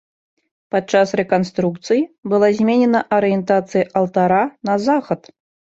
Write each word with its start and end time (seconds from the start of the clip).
Пад 0.75 0.83
час 0.95 1.13
рэканструкцыі 1.21 2.01
была 2.33 2.49
зменена 2.61 3.05
арыентацыя 3.19 3.89
алтара 4.03 4.43
на 4.71 4.75
захад. 4.91 5.21